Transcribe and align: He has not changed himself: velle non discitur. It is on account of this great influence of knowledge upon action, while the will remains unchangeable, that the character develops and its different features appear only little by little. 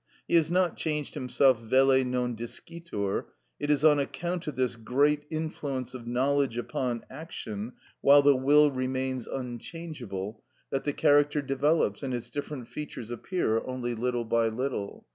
He 0.27 0.33
has 0.33 0.49
not 0.49 0.75
changed 0.77 1.13
himself: 1.13 1.59
velle 1.61 2.03
non 2.03 2.35
discitur. 2.35 3.25
It 3.59 3.69
is 3.69 3.85
on 3.85 3.99
account 3.99 4.47
of 4.47 4.55
this 4.55 4.75
great 4.75 5.25
influence 5.29 5.93
of 5.93 6.07
knowledge 6.07 6.57
upon 6.57 7.05
action, 7.07 7.73
while 8.01 8.23
the 8.23 8.35
will 8.35 8.71
remains 8.71 9.27
unchangeable, 9.27 10.43
that 10.71 10.85
the 10.85 10.93
character 10.93 11.43
develops 11.43 12.01
and 12.01 12.15
its 12.15 12.31
different 12.31 12.67
features 12.67 13.11
appear 13.11 13.61
only 13.63 13.93
little 13.93 14.25
by 14.25 14.47
little. 14.47 15.05